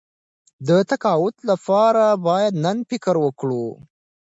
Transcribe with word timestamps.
د 0.67 0.69
تقاعد 0.89 1.35
لپاره 1.49 2.03
باید 2.27 2.53
نن 2.65 2.77
فکر 2.89 3.15
وکړو. 3.25 3.67